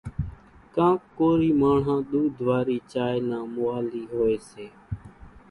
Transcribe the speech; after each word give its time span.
ڪانڪ 0.75 0.99
ڪورِي 1.17 1.51
ماڻۿان 1.61 1.99
ۮوڌ 2.11 2.33
وارِي 2.47 2.77
چائيَ 2.91 3.19
نان 3.29 3.45
موالِي 3.55 4.01
هوئيَ 4.11 4.37
سي۔ 4.49 4.67